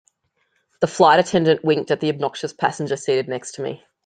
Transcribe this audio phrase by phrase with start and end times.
[0.79, 3.85] The flight attendant winked at the obnoxious passenger seated next to me.